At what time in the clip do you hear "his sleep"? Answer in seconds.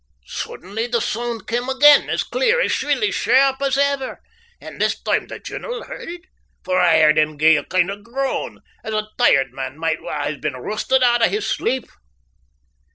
11.29-11.85